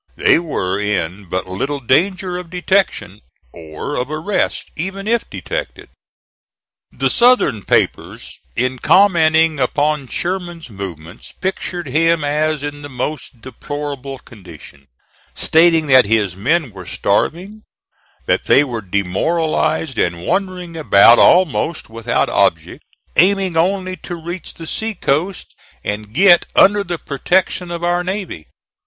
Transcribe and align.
They 0.15 0.39
were 0.39 0.79
in 0.81 1.25
but 1.25 1.47
little 1.47 1.79
danger 1.79 2.39
of 2.39 2.49
detection, 2.49 3.21
or 3.53 3.95
of 3.95 4.09
arrest 4.09 4.71
even 4.75 5.07
if 5.07 5.29
detected. 5.29 5.89
The 6.91 7.11
Southern 7.11 7.63
papers 7.63 8.39
in 8.55 8.79
commenting 8.79 9.59
upon 9.59 10.07
Sherman's 10.07 10.71
movements 10.71 11.33
pictured 11.39 11.85
him 11.87 12.23
as 12.23 12.63
in 12.63 12.81
the 12.81 12.89
most 12.89 13.41
deplorable 13.41 14.17
condition: 14.17 14.87
stating 15.35 15.85
that 15.85 16.05
his 16.05 16.35
men 16.35 16.71
were 16.71 16.87
starving, 16.87 17.61
that 18.25 18.45
they 18.45 18.63
were 18.63 18.81
demoralized 18.81 19.99
and 19.99 20.23
wandering 20.23 20.75
about 20.75 21.19
almost 21.19 21.91
without 21.91 22.27
object, 22.27 22.83
aiming 23.17 23.55
only 23.55 23.95
to 23.97 24.15
reach 24.15 24.55
the 24.55 24.65
sea 24.65 24.95
coast 24.95 25.53
and 25.83 26.11
get 26.11 26.47
under 26.55 26.83
the 26.83 26.97
protection 26.97 27.69
of 27.69 27.83
our 27.83 28.03
navy. 28.03 28.47